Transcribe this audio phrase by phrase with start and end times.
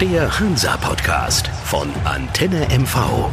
[0.00, 3.30] Der Hansa-Podcast von Antenne MV.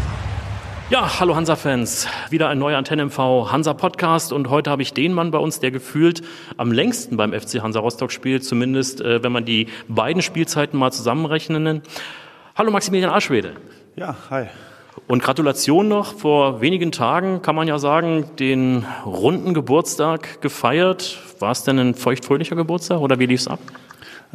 [0.89, 2.07] Ja, hallo Hansa-Fans.
[2.29, 5.71] Wieder ein neuer Antenne MV Hansa-Podcast und heute habe ich den Mann bei uns, der
[5.71, 6.23] gefühlt
[6.57, 10.92] am längsten beim FC Hansa Rostock spielt, zumindest äh, wenn man die beiden Spielzeiten mal
[10.92, 11.82] zusammenrechnen.
[12.55, 13.58] Hallo Maximilian Aschwede.
[13.96, 14.46] Ja, hi.
[15.08, 21.18] Und Gratulation noch, vor wenigen Tagen kann man ja sagen, den runden Geburtstag gefeiert.
[21.39, 23.60] War es denn ein feuchtfröhlicher Geburtstag oder wie lief es ab?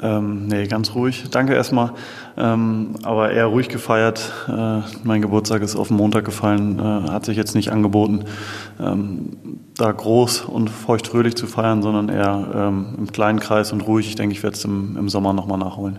[0.01, 1.25] Ähm, nee, ganz ruhig.
[1.31, 1.93] Danke erstmal.
[2.37, 4.33] Ähm, aber eher ruhig gefeiert.
[4.49, 8.25] Äh, mein Geburtstag ist auf den Montag gefallen, äh, hat sich jetzt nicht angeboten,
[8.81, 9.37] ähm,
[9.77, 14.09] da groß und feuchtfröhlich zu feiern, sondern eher ähm, im kleinen Kreis und ruhig.
[14.09, 15.99] Ich denke, ich werde es im, im Sommer nochmal nachholen.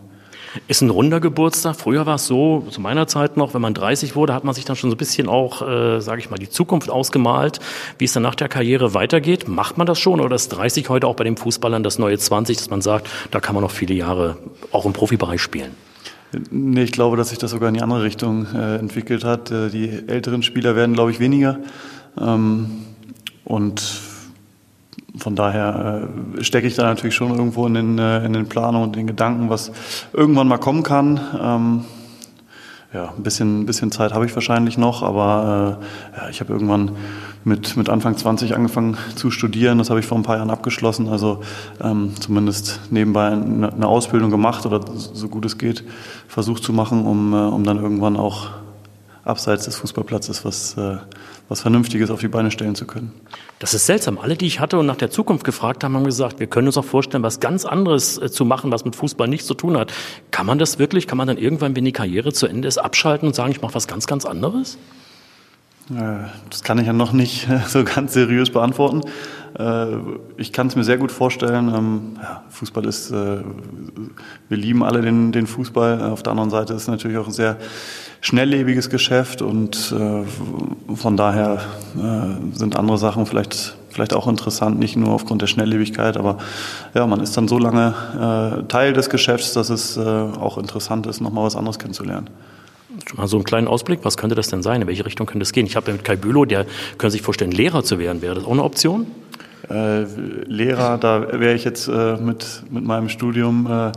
[0.67, 1.75] Ist ein runder Geburtstag.
[1.75, 4.65] Früher war es so, zu meiner Zeit noch, wenn man 30 wurde, hat man sich
[4.65, 7.59] dann schon so ein bisschen auch, äh, sage ich mal, die Zukunft ausgemalt,
[7.97, 9.47] wie es dann nach der Karriere weitergeht.
[9.47, 12.57] Macht man das schon oder ist 30 heute auch bei den Fußballern das neue 20,
[12.57, 14.37] dass man sagt, da kann man noch viele Jahre
[14.71, 15.71] auch im Profibereich spielen?
[16.49, 19.51] Nee, ich glaube, dass sich das sogar in die andere Richtung äh, entwickelt hat.
[19.51, 21.59] Äh, die älteren Spieler werden, glaube ich, weniger.
[22.19, 22.85] Ähm,
[23.43, 23.81] und
[25.17, 28.87] von daher äh, stecke ich da natürlich schon irgendwo in den, äh, in den Planungen
[28.87, 29.71] und den Gedanken, was
[30.11, 31.19] irgendwann mal kommen kann.
[31.39, 31.85] Ähm,
[32.93, 36.91] ja, ein bisschen, bisschen Zeit habe ich wahrscheinlich noch, aber äh, ja, ich habe irgendwann
[37.43, 39.79] mit, mit Anfang 20 angefangen zu studieren.
[39.79, 41.41] Das habe ich vor ein paar Jahren abgeschlossen, also
[41.81, 45.83] ähm, zumindest nebenbei eine, eine Ausbildung gemacht oder so gut es geht
[46.27, 48.49] versucht zu machen, um, äh, um dann irgendwann auch
[49.23, 50.97] abseits des Fußballplatzes was, äh,
[51.47, 53.11] was Vernünftiges auf die Beine stellen zu können.
[53.59, 54.17] Das ist seltsam.
[54.17, 56.77] Alle, die ich hatte und nach der Zukunft gefragt haben, haben gesagt, wir können uns
[56.77, 59.93] auch vorstellen, was ganz anderes äh, zu machen, was mit Fußball nichts zu tun hat.
[60.31, 61.07] Kann man das wirklich?
[61.07, 63.75] Kann man dann irgendwann, wenn die Karriere zu Ende ist, abschalten und sagen, ich mache
[63.75, 64.77] was ganz, ganz anderes?
[65.89, 69.01] Äh, das kann ich ja noch nicht so ganz seriös beantworten.
[69.57, 69.97] Äh,
[70.37, 71.73] ich kann es mir sehr gut vorstellen.
[71.73, 73.43] Ähm, Fußball ist, wir
[74.49, 76.01] lieben alle den, den Fußball.
[76.11, 77.57] Auf der anderen Seite ist es natürlich auch ein sehr
[78.23, 81.59] schnelllebiges Geschäft und äh, von daher
[81.97, 86.37] äh, sind andere Sachen vielleicht, vielleicht auch interessant, nicht nur aufgrund der Schnelllebigkeit, aber
[86.93, 87.93] ja, man ist dann so lange
[88.63, 92.29] äh, Teil des Geschäfts, dass es äh, auch interessant ist, nochmal was anderes kennenzulernen.
[93.15, 94.81] Mal so einen kleinen Ausblick, was könnte das denn sein?
[94.81, 95.65] In welche Richtung könnte es gehen?
[95.65, 96.65] Ich habe mit Kai Bülow, der
[96.97, 98.21] können sich vorstellen, Lehrer zu werden.
[98.21, 99.07] Wäre das auch eine Option?
[99.69, 100.03] Äh,
[100.45, 103.91] Lehrer, da wäre ich jetzt äh, mit, mit meinem Studium äh,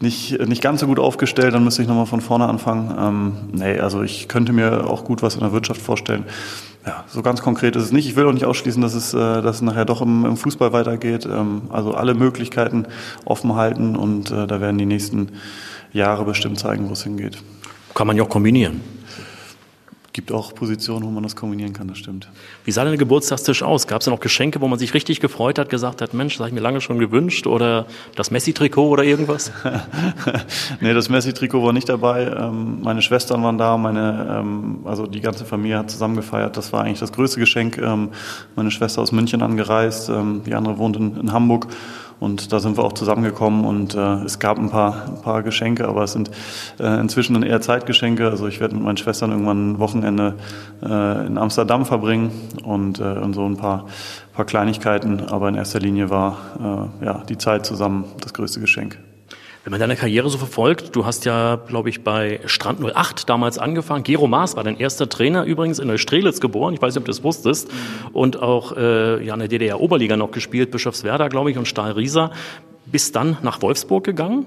[0.00, 2.94] nicht, nicht ganz so gut aufgestellt, dann müsste ich nochmal von vorne anfangen.
[2.98, 6.24] Ähm, nee, also ich könnte mir auch gut was in der Wirtschaft vorstellen.
[6.86, 8.06] Ja, so ganz konkret ist es nicht.
[8.06, 10.72] Ich will auch nicht ausschließen, dass es, äh, dass es nachher doch im, im Fußball
[10.72, 11.26] weitergeht.
[11.26, 12.86] Ähm, also alle Möglichkeiten
[13.26, 15.28] offen halten und äh, da werden die nächsten
[15.92, 17.42] Jahre bestimmt zeigen, wo es hingeht.
[18.00, 18.80] Kann man ja auch kombinieren
[20.12, 22.28] gibt auch Positionen, wo man das kombinieren kann, das stimmt.
[22.64, 23.86] Wie sah denn der Geburtstagstisch aus?
[23.86, 26.40] Gab es da noch Geschenke, wo man sich richtig gefreut hat, gesagt hat, Mensch, das
[26.40, 29.52] habe ich mir lange schon gewünscht oder das Messi-Trikot oder irgendwas?
[30.80, 32.26] nee, das Messi-Trikot war nicht dabei.
[32.26, 36.56] Ähm, meine Schwestern waren da, meine, ähm, also die ganze Familie hat zusammen gefeiert.
[36.56, 37.78] Das war eigentlich das größte Geschenk.
[37.78, 38.08] Ähm,
[38.56, 41.68] meine Schwester aus München angereist, die andere wohnt in Hamburg
[42.20, 45.88] und da sind wir auch zusammengekommen und äh, es gab ein paar, ein paar Geschenke,
[45.88, 46.30] aber es sind
[46.78, 48.28] äh, inzwischen dann eher Zeitgeschenke.
[48.28, 50.34] Also ich werde mit meinen Schwestern irgendwann ein Wochenende
[50.82, 52.30] äh, in Amsterdam verbringen
[52.62, 53.86] und, äh, und so ein paar,
[54.34, 55.28] paar Kleinigkeiten.
[55.30, 58.98] Aber in erster Linie war äh, ja, die Zeit zusammen das größte Geschenk.
[59.70, 63.56] Wenn man deine Karriere so verfolgt, du hast ja, glaube ich, bei Strand 08 damals
[63.56, 64.02] angefangen.
[64.02, 66.74] Gero Maas war dein erster Trainer übrigens in Neustrelitz geboren.
[66.74, 67.70] Ich weiß nicht, ob du das wusstest.
[68.12, 72.32] Und auch äh, ja, in der DDR-Oberliga noch gespielt, Bischofswerda, glaube ich, und Stahl Rieser.
[72.86, 74.46] Bist dann nach Wolfsburg gegangen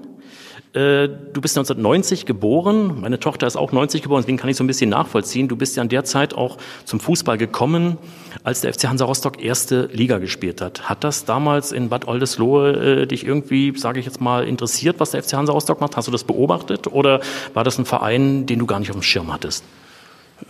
[0.74, 4.64] äh, du bist 1990 geboren, meine Tochter ist auch 90 geboren, deswegen kann ich so
[4.64, 5.48] ein bisschen nachvollziehen.
[5.48, 7.98] Du bist ja in der Zeit auch zum Fußball gekommen,
[8.42, 10.88] als der FC Hansa Rostock erste Liga gespielt hat.
[10.88, 15.12] Hat das damals in Bad Oldesloe äh, dich irgendwie, sage ich jetzt mal, interessiert, was
[15.12, 15.96] der FC Hansa Rostock macht?
[15.96, 17.20] Hast du das beobachtet oder
[17.54, 19.64] war das ein Verein, den du gar nicht auf dem Schirm hattest?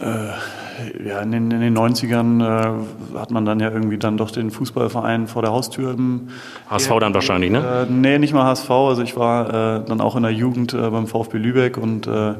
[0.00, 4.31] Äh, ja, in den, in den 90ern äh, hat man dann ja irgendwie dann doch
[4.31, 5.93] den Fußballverein vor der Haustür.
[5.93, 6.28] Im,
[6.69, 7.87] HSV dann wahrscheinlich, ne?
[7.88, 8.71] Äh, nee, nicht mal HSV.
[8.71, 12.35] Also ich war äh, dann auch in der Jugend äh, beim VfB Lübeck und äh,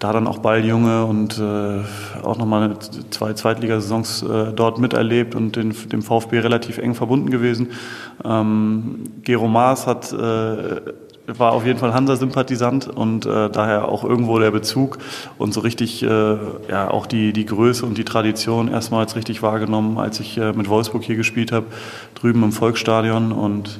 [0.00, 2.74] da dann auch Balljunge und äh, auch nochmal
[3.10, 7.68] zwei Zweitligasaisons äh, dort miterlebt und den, dem VfB relativ eng verbunden gewesen.
[8.24, 10.80] Ähm, Gero Maas hat äh,
[11.38, 14.98] war auf jeden Fall Hansa-Sympathisant und äh, daher auch irgendwo der Bezug
[15.38, 16.36] und so richtig äh,
[16.68, 20.68] ja auch die, die Größe und die Tradition erstmals richtig wahrgenommen, als ich äh, mit
[20.68, 21.66] Wolfsburg hier gespielt habe,
[22.14, 23.78] drüben im Volksstadion und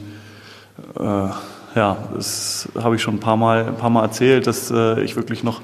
[0.98, 1.28] äh,
[1.76, 5.16] ja, das habe ich schon ein paar Mal, ein paar Mal erzählt, dass äh, ich
[5.16, 5.60] wirklich noch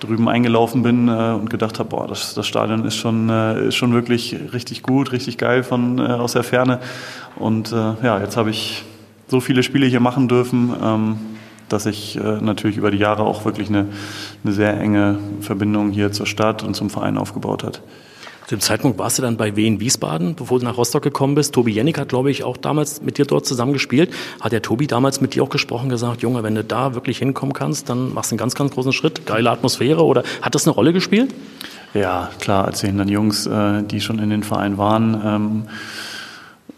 [0.00, 3.92] drüben eingelaufen bin äh, und gedacht habe, boah, das, das Stadion ist schon, ist schon
[3.92, 6.80] wirklich richtig gut, richtig geil von aus der Ferne.
[7.36, 8.84] Und ja, jetzt habe ich
[9.32, 11.16] so viele Spiele hier machen dürfen, ähm,
[11.70, 13.86] dass sich äh, natürlich über die Jahre auch wirklich eine,
[14.44, 17.80] eine sehr enge Verbindung hier zur Stadt und zum Verein aufgebaut hat.
[18.46, 21.54] Zu dem Zeitpunkt warst du dann bei Wien Wiesbaden, bevor du nach Rostock gekommen bist.
[21.54, 24.12] Tobi Jennig hat, glaube ich, auch damals mit dir dort zusammen gespielt.
[24.42, 27.54] Hat der Tobi damals mit dir auch gesprochen, gesagt, Junge, wenn du da wirklich hinkommen
[27.54, 29.24] kannst, dann machst du einen ganz, ganz großen Schritt.
[29.24, 31.32] Geile Atmosphäre oder hat das eine Rolle gespielt?
[31.94, 35.68] Ja, klar, erzählen dann Jungs, äh, die schon in den Verein waren.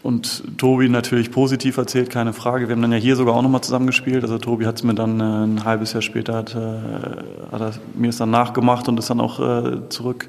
[0.05, 2.67] Und Tobi natürlich positiv erzählt, keine Frage.
[2.67, 4.21] Wir haben dann ja hier sogar auch nochmal zusammengespielt.
[4.21, 7.71] Also Tobi hat es mir dann äh, ein halbes Jahr später, hat, äh, hat er
[7.95, 10.27] mir es dann nachgemacht und ist dann auch äh, zurück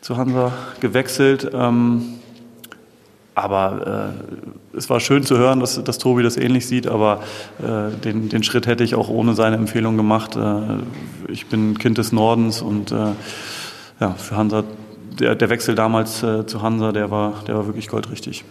[0.00, 1.50] zu Hansa gewechselt.
[1.52, 2.20] Ähm,
[3.34, 4.14] aber
[4.72, 7.24] äh, es war schön zu hören, dass, dass Tobi das ähnlich sieht, aber
[7.58, 10.36] äh, den, den Schritt hätte ich auch ohne seine Empfehlung gemacht.
[10.36, 10.60] Äh,
[11.26, 13.06] ich bin Kind des Nordens und äh,
[13.98, 14.62] ja, für Hansa,
[15.18, 18.44] der, der Wechsel damals äh, zu Hansa, der war, der war wirklich goldrichtig.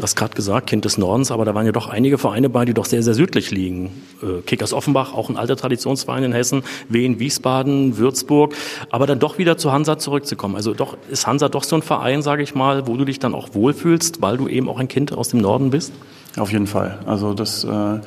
[0.00, 2.64] Du hast gerade gesagt, Kind des Nordens, aber da waren ja doch einige Vereine bei,
[2.64, 3.90] die doch sehr, sehr südlich liegen.
[4.22, 8.54] Äh, Kickers Offenbach, auch ein alter Traditionsverein in Hessen, Wien, Wiesbaden, Würzburg,
[8.88, 10.56] aber dann doch wieder zu Hansa zurückzukommen.
[10.56, 13.34] Also doch ist Hansa doch so ein Verein, sage ich mal, wo du dich dann
[13.34, 15.92] auch wohlfühlst, weil du eben auch ein Kind aus dem Norden bist?
[16.38, 17.00] Auf jeden Fall.
[17.04, 17.98] Also das äh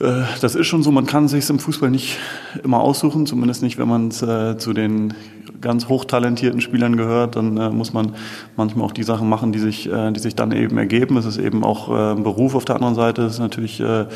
[0.00, 2.16] das ist schon so, man kann sich im Fußball nicht
[2.64, 5.12] immer aussuchen, zumindest nicht, wenn man äh, zu den
[5.60, 8.14] ganz hochtalentierten Spielern gehört, dann äh, muss man
[8.56, 11.16] manchmal auch die Sachen machen, die sich, äh, die sich dann eben ergeben.
[11.16, 14.06] Es ist eben auch äh, ein Beruf auf der anderen Seite, es ist natürlich äh,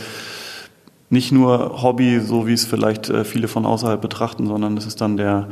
[1.10, 5.00] nicht nur Hobby, so wie es vielleicht äh, viele von außerhalb betrachten, sondern es ist
[5.00, 5.48] dann der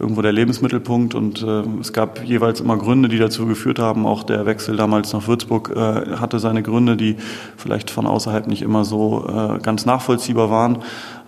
[0.00, 4.06] irgendwo der Lebensmittelpunkt und äh, es gab jeweils immer Gründe, die dazu geführt haben.
[4.06, 7.16] Auch der Wechsel damals nach Würzburg äh, hatte seine Gründe, die
[7.56, 10.78] vielleicht von außerhalb nicht immer so äh, ganz nachvollziehbar waren.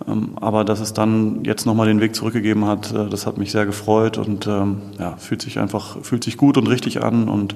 [0.07, 3.51] Ähm, aber dass es dann jetzt nochmal den Weg zurückgegeben hat, äh, das hat mich
[3.51, 7.55] sehr gefreut und ähm, ja, fühlt sich einfach, fühlt sich gut und richtig an und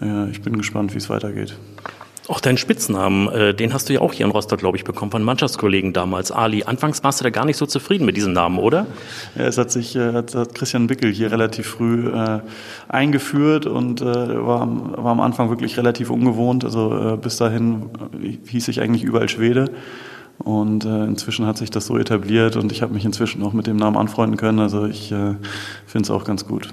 [0.00, 1.56] äh, ich bin gespannt, wie es weitergeht.
[2.28, 5.12] Auch deinen Spitznamen, äh, den hast du ja auch hier in Rostock, glaube ich, bekommen
[5.12, 6.64] von Mannschaftskollegen damals, Ali.
[6.64, 8.86] Anfangs warst du da gar nicht so zufrieden mit diesem Namen, oder?
[9.36, 12.40] Ja, es hat sich äh, hat, Christian Wickel hier relativ früh äh,
[12.88, 16.64] eingeführt und äh, war, war am Anfang wirklich relativ ungewohnt.
[16.64, 17.90] Also äh, bis dahin
[18.46, 19.70] hieß ich eigentlich überall Schwede.
[20.38, 23.66] Und äh, inzwischen hat sich das so etabliert und ich habe mich inzwischen auch mit
[23.68, 24.58] dem Namen anfreunden können.
[24.58, 25.36] Also ich äh,
[25.86, 26.72] finde es auch ganz gut.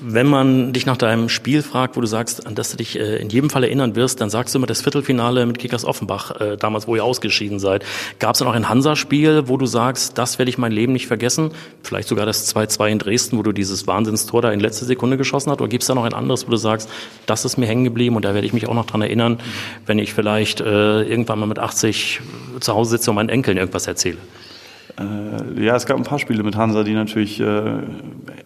[0.00, 3.16] Wenn man dich nach deinem Spiel fragt, wo du sagst, an das du dich äh,
[3.16, 6.56] in jedem Fall erinnern wirst, dann sagst du immer das Viertelfinale mit Kickers Offenbach, äh,
[6.56, 7.84] damals, wo ihr ausgeschieden seid.
[8.18, 11.52] Gab es auch ein Hansa-Spiel, wo du sagst, das werde ich mein Leben nicht vergessen?
[11.82, 15.50] Vielleicht sogar das 2-2 in Dresden, wo du dieses Wahnsinnstor da in letzter Sekunde geschossen
[15.50, 15.60] hast?
[15.60, 16.88] Oder gibt es da noch ein anderes, wo du sagst,
[17.26, 19.38] das ist mir hängen geblieben und da werde ich mich auch noch dran erinnern,
[19.86, 22.20] wenn ich vielleicht äh, irgendwann mal mit 80
[22.60, 24.18] zu Hause sitze und meinen Enkeln irgendwas erzähle?
[24.98, 27.78] Äh, ja, es gab ein paar Spiele mit Hansa, die natürlich äh,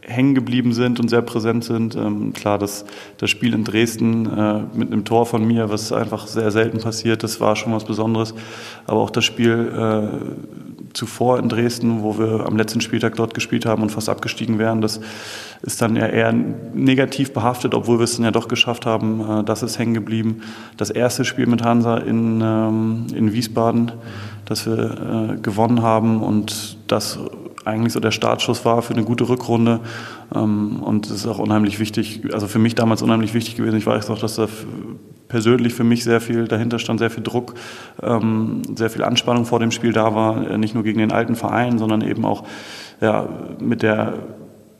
[0.03, 1.97] hängen geblieben sind und sehr präsent sind.
[1.97, 2.85] Ähm, klar, das,
[3.19, 7.23] das Spiel in Dresden äh, mit einem Tor von mir, was einfach sehr selten passiert,
[7.23, 8.35] das war schon was Besonderes.
[8.87, 10.66] Aber auch das Spiel äh,
[10.97, 14.81] zuvor in Dresden, wo wir am letzten Spieltag dort gespielt haben und fast abgestiegen wären,
[14.81, 15.01] das
[15.63, 19.21] ist dann ja eher negativ behaftet, obwohl wir es dann ja doch geschafft haben.
[19.21, 20.43] Äh, das ist hängen geblieben.
[20.77, 23.93] Das erste Spiel mit Hansa in, ähm, in Wiesbaden
[24.47, 27.19] dass wir äh, gewonnen haben und das
[27.65, 29.81] eigentlich so der Startschuss war für eine gute Rückrunde.
[30.35, 33.77] Ähm, und es ist auch unheimlich wichtig, also für mich damals unheimlich wichtig gewesen.
[33.77, 34.47] Ich weiß auch, dass da
[35.29, 37.55] persönlich für mich sehr viel dahinter stand, sehr viel Druck,
[38.03, 41.37] ähm, sehr viel Anspannung vor dem Spiel da war, äh, nicht nur gegen den alten
[41.37, 42.45] Verein, sondern eben auch
[43.01, 43.29] ja,
[43.61, 44.15] mit der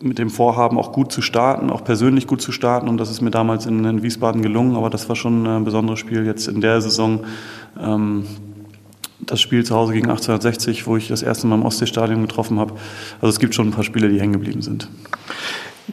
[0.01, 2.89] mit dem Vorhaben auch gut zu starten, auch persönlich gut zu starten.
[2.89, 4.77] Und das ist mir damals in, in Wiesbaden gelungen.
[4.77, 7.21] Aber das war schon ein besonderes Spiel jetzt in der Saison.
[7.81, 8.25] Ähm,
[9.21, 12.75] das Spiel zu Hause gegen 1860, wo ich das erste Mal im Ostseestadion getroffen habe.
[13.21, 14.89] Also es gibt schon ein paar Spiele, die hängen geblieben sind.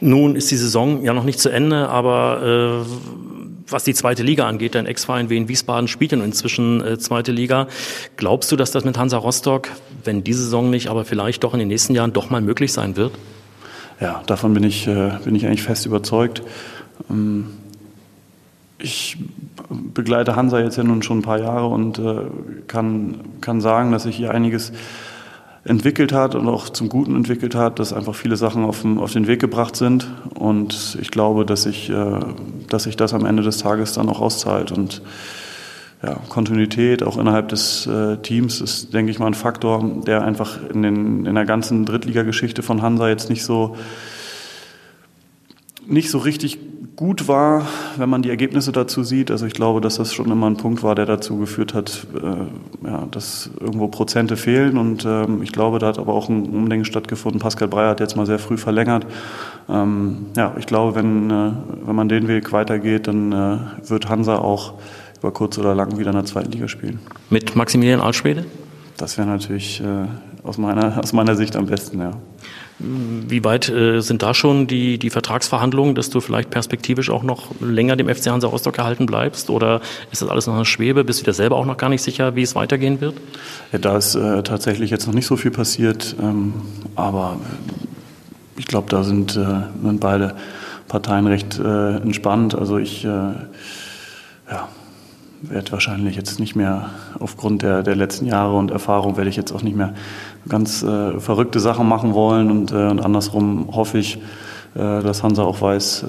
[0.00, 3.33] Nun ist die Saison ja noch nicht zu Ende, aber äh,
[3.68, 7.68] was die zweite Liga angeht, dein Ex-Verein Wien Wiesbaden spielt ja inzwischen äh, zweite Liga.
[8.16, 9.68] Glaubst du, dass das mit Hansa Rostock,
[10.04, 12.96] wenn diese Saison nicht, aber vielleicht doch in den nächsten Jahren doch mal möglich sein
[12.96, 13.12] wird?
[14.00, 16.42] Ja, davon bin ich, äh, bin ich eigentlich fest überzeugt.
[17.10, 17.46] Ähm,
[18.78, 19.16] ich
[19.70, 22.16] begleite Hansa jetzt ja nun schon ein paar Jahre und äh,
[22.66, 24.72] kann, kann sagen, dass sich hier einiges
[25.64, 29.12] entwickelt hat und auch zum Guten entwickelt hat, dass einfach viele Sachen auf, den, auf
[29.12, 30.06] den Weg gebracht sind.
[30.34, 32.20] Und ich glaube, dass sich, äh,
[32.74, 34.72] dass sich das am Ende des Tages dann auch auszahlt.
[34.72, 35.00] Und
[36.02, 40.58] ja, Kontinuität auch innerhalb des äh, Teams ist, denke ich mal, ein Faktor, der einfach
[40.68, 43.76] in, den, in der ganzen Drittligageschichte von Hansa jetzt nicht so,
[45.86, 46.58] nicht so richtig
[46.96, 47.66] gut war,
[47.96, 49.30] wenn man die Ergebnisse dazu sieht.
[49.30, 52.86] Also ich glaube, dass das schon immer ein Punkt war, der dazu geführt hat, äh,
[52.86, 54.78] ja, dass irgendwo Prozente fehlen.
[54.78, 57.40] Und ähm, ich glaube, da hat aber auch ein Umdenken stattgefunden.
[57.40, 59.06] Pascal Breyer hat jetzt mal sehr früh verlängert.
[59.68, 61.52] Ähm, ja, ich glaube, wenn, äh,
[61.86, 64.74] wenn man den Weg weitergeht, dann äh, wird Hansa auch
[65.18, 66.98] über kurz oder lang wieder in der zweiten Liga spielen.
[67.30, 68.44] Mit Maximilian Altschwede?
[68.96, 70.06] Das wäre natürlich äh,
[70.46, 72.12] aus, meiner, aus meiner Sicht am besten, ja.
[72.78, 77.52] Wie weit äh, sind da schon die, die Vertragsverhandlungen, dass du vielleicht perspektivisch auch noch
[77.60, 79.48] länger dem FC Hansa Rostock erhalten bleibst?
[79.48, 79.80] Oder
[80.10, 81.04] ist das alles noch eine Schwebe?
[81.04, 83.14] Bist du dir selber auch noch gar nicht sicher, wie es weitergehen wird?
[83.72, 86.16] Ja, da ist äh, tatsächlich jetzt noch nicht so viel passiert.
[86.20, 86.52] Ähm,
[86.96, 87.36] aber
[88.56, 90.34] ich glaube, da sind, äh, sind beide
[90.88, 92.54] Parteien recht äh, entspannt.
[92.54, 94.68] Also ich äh, ja,
[95.42, 99.52] werde wahrscheinlich jetzt nicht mehr aufgrund der, der letzten Jahre und Erfahrung werde ich jetzt
[99.52, 99.94] auch nicht mehr
[100.48, 104.16] ganz äh, verrückte Sachen machen wollen und, äh, und andersrum hoffe ich,
[104.74, 106.06] äh, dass Hansa auch weiß,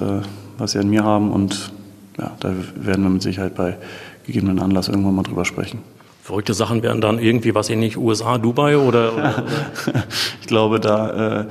[0.58, 1.72] was sie an mir haben und
[2.18, 3.76] ja, da werden wir mit Sicherheit bei
[4.24, 5.80] gegebenen Anlass irgendwann mal drüber sprechen.
[6.26, 9.14] Verrückte Sachen wären dann irgendwie, was ähnlich USA, Dubai oder?
[9.14, 9.44] oder?
[10.40, 11.46] ich glaube, da äh,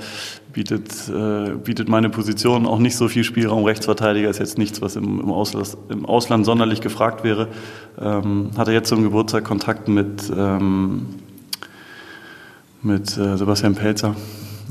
[0.52, 3.64] bietet, äh, bietet meine Position auch nicht so viel Spielraum.
[3.64, 7.48] Rechtsverteidiger ist jetzt nichts, was im, im, Ausland, im Ausland sonderlich gefragt wäre.
[7.98, 11.06] Ähm, hatte jetzt zum Geburtstag Kontakt mit, ähm,
[12.82, 14.14] mit äh, Sebastian Pelzer.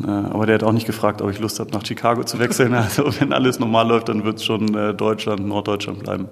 [0.06, 2.74] Äh, aber der hat auch nicht gefragt, ob ich Lust habe, nach Chicago zu wechseln.
[2.74, 6.28] Also wenn alles normal läuft, dann wird es schon äh, Deutschland, Norddeutschland bleiben.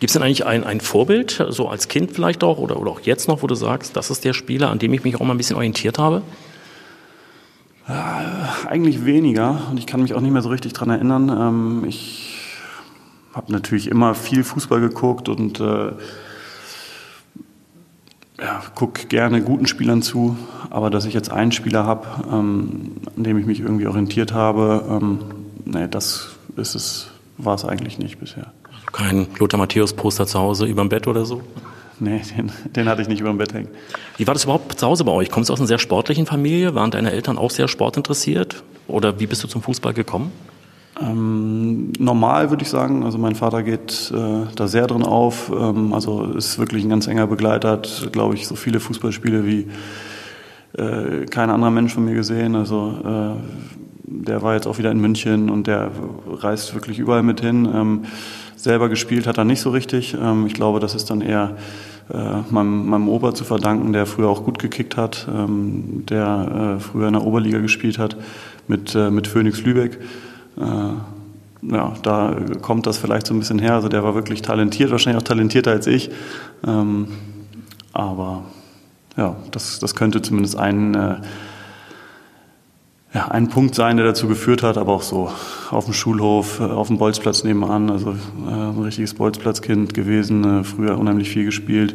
[0.00, 3.00] Gibt es denn eigentlich ein, ein Vorbild, so als Kind vielleicht auch oder, oder auch
[3.00, 5.34] jetzt noch, wo du sagst, das ist der Spieler, an dem ich mich auch mal
[5.34, 6.22] ein bisschen orientiert habe?
[7.86, 7.92] Äh,
[8.66, 11.28] eigentlich weniger und ich kann mich auch nicht mehr so richtig dran erinnern.
[11.28, 12.38] Ähm, ich
[13.34, 15.92] habe natürlich immer viel Fußball geguckt und äh,
[18.38, 20.36] ja, gucke gerne guten Spielern zu,
[20.70, 24.84] aber dass ich jetzt einen Spieler habe, ähm, an dem ich mich irgendwie orientiert habe,
[24.90, 25.18] ähm,
[25.64, 28.52] nee, das ist es, war es eigentlich nicht bisher.
[28.94, 31.42] Kein Lothar Matthäus Poster zu Hause über dem Bett oder so?
[31.98, 33.68] Nee, den, den, hatte ich nicht über dem Bett hängen.
[34.16, 35.30] Wie war das überhaupt zu Hause bei euch?
[35.30, 36.74] Kommst du aus einer sehr sportlichen Familie?
[36.76, 38.62] Waren deine Eltern auch sehr sportinteressiert?
[38.86, 40.30] Oder wie bist du zum Fußball gekommen?
[41.00, 43.02] Ähm, normal würde ich sagen.
[43.02, 45.50] Also mein Vater geht äh, da sehr drin auf.
[45.50, 47.72] Ähm, also ist wirklich ein ganz enger Begleiter.
[47.72, 49.66] Hat, glaube ich, so viele Fußballspiele wie
[50.78, 52.54] äh, kein anderer Mensch von mir gesehen.
[52.54, 53.40] Also äh,
[54.06, 55.90] der war jetzt auch wieder in München und der
[56.28, 57.68] reist wirklich überall mit hin.
[57.72, 58.02] Ähm,
[58.64, 60.16] selber gespielt hat er nicht so richtig.
[60.20, 61.56] Ähm, ich glaube, das ist dann eher
[62.12, 66.80] äh, meinem, meinem Opa zu verdanken, der früher auch gut gekickt hat, ähm, der äh,
[66.80, 68.16] früher in der Oberliga gespielt hat
[68.66, 70.00] mit, äh, mit Phoenix Lübeck.
[70.56, 73.74] Ja, da kommt das vielleicht so ein bisschen her.
[73.74, 76.10] Also der war wirklich talentiert, wahrscheinlich auch talentierter als ich.
[76.64, 77.08] Ähm,
[77.92, 78.44] aber
[79.16, 80.94] ja, das, das könnte zumindest ein
[83.14, 85.30] ja, ein Punkt sein, der dazu geführt hat, aber auch so
[85.70, 90.64] auf dem Schulhof, äh, auf dem Bolzplatz nebenan, also äh, ein richtiges Bolzplatzkind gewesen, äh,
[90.64, 91.94] früher unheimlich viel gespielt.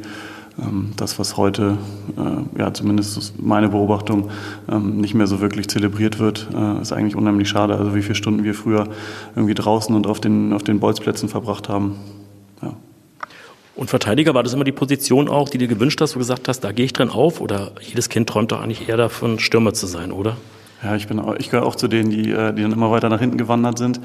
[0.57, 1.77] Ähm, das, was heute,
[2.17, 4.29] äh, ja zumindest meine Beobachtung,
[4.71, 7.75] ähm, nicht mehr so wirklich zelebriert wird, äh, ist eigentlich unheimlich schade.
[7.75, 8.87] Also wie viele Stunden wir früher
[9.35, 11.95] irgendwie draußen und auf den, auf den Bolzplätzen verbracht haben.
[12.61, 12.73] Ja.
[13.75, 16.47] Und Verteidiger, war das immer die Position auch, die du gewünscht hast, wo du gesagt
[16.47, 17.41] hast, da gehe ich drin auf?
[17.41, 20.37] Oder jedes Kind träumt doch eigentlich eher davon, Stürmer zu sein, oder?
[20.83, 21.07] Ja, ich,
[21.39, 23.99] ich gehöre auch zu denen, die, äh, die dann immer weiter nach hinten gewandert sind.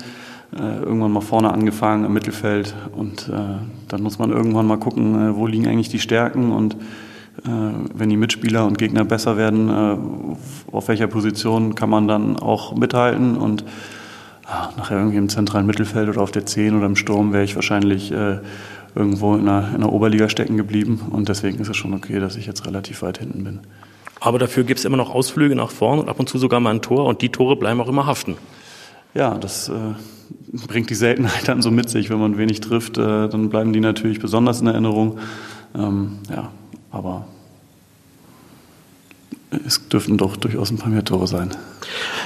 [0.56, 5.36] Äh, irgendwann mal vorne angefangen im Mittelfeld und äh, dann muss man irgendwann mal gucken,
[5.36, 6.76] wo liegen eigentlich die Stärken und
[7.42, 10.38] wenn die Mitspieler und Gegner besser werden,
[10.70, 13.64] auf welcher Position kann man dann auch mithalten und
[14.76, 18.12] nachher irgendwie im zentralen Mittelfeld oder auf der 10 oder im Sturm wäre ich wahrscheinlich
[18.94, 22.36] irgendwo in der, in der Oberliga stecken geblieben und deswegen ist es schon okay, dass
[22.36, 23.60] ich jetzt relativ weit hinten bin.
[24.24, 26.70] Aber dafür gibt es immer noch Ausflüge nach vorn und ab und zu sogar mal
[26.70, 28.38] ein Tor und die Tore bleiben auch immer haften.
[29.12, 29.72] Ja, das äh,
[30.66, 32.08] bringt die Seltenheit dann so mit sich.
[32.08, 35.18] Wenn man wenig trifft, äh, dann bleiben die natürlich besonders in Erinnerung.
[35.76, 36.50] Ähm, ja,
[36.90, 37.26] aber
[39.66, 41.54] es dürften doch durchaus ein paar mehr Tore sein.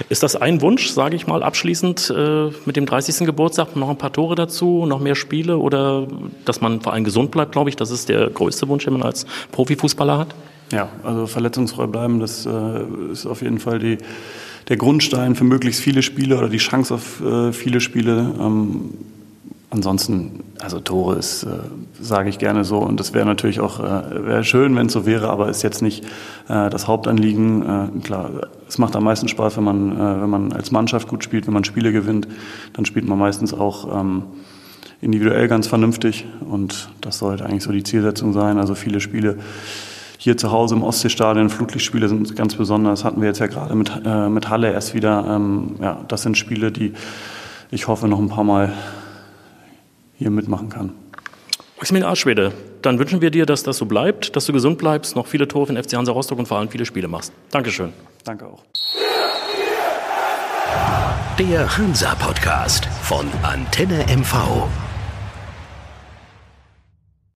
[0.09, 3.27] Ist das ein Wunsch, sage ich mal, abschließend äh, mit dem 30.
[3.27, 3.75] Geburtstag?
[3.75, 6.07] Noch ein paar Tore dazu, noch mehr Spiele oder
[6.45, 9.03] dass man vor allem gesund bleibt, glaube ich, das ist der größte Wunsch, den man
[9.03, 10.35] als Profifußballer hat?
[10.71, 13.99] Ja, also verletzungsfrei bleiben, das äh, ist auf jeden Fall die,
[14.69, 18.35] der Grundstein für möglichst viele Spiele oder die Chance auf äh, viele Spiele.
[18.39, 18.91] Ähm,
[19.71, 21.49] ansonsten, also Tore ist, äh,
[22.01, 25.07] sage ich gerne so, und das wäre natürlich auch äh, wäre schön, wenn es so
[25.07, 26.05] wäre, aber ist jetzt nicht
[26.49, 27.63] äh, das Hauptanliegen.
[27.63, 28.31] Äh, klar,
[28.69, 31.55] es macht am meisten Spaß, wenn man, äh, wenn man als Mannschaft gut spielt, wenn
[31.55, 32.29] man Spiele gewinnt,
[32.75, 34.25] dann spielt man meistens auch ähm,
[35.01, 38.59] individuell ganz vernünftig und das sollte eigentlich so die Zielsetzung sein.
[38.59, 39.39] Also viele Spiele
[40.19, 43.05] hier zu Hause im Ostseestadion, Flutlichtspiele sind ganz besonders.
[43.05, 45.25] Hatten wir jetzt ja gerade mit, äh, mit Halle erst wieder.
[45.29, 46.93] Ähm, ja, das sind Spiele, die
[47.71, 48.73] ich hoffe noch ein paar Mal
[50.17, 50.93] hier mitmachen kann.
[51.77, 55.27] Maximilian Arschwede, dann wünschen wir dir, dass das so bleibt, dass du gesund bleibst, noch
[55.27, 57.33] viele Tore für den FC Hansa Rostock und vor allem viele Spiele machst.
[57.51, 57.93] Dankeschön.
[58.25, 58.65] Danke auch.
[61.39, 64.88] Der Hansa Podcast von Antenne MV.